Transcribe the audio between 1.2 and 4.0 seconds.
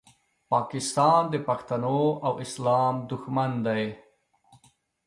د پښتنو او اسلام دوښمن دی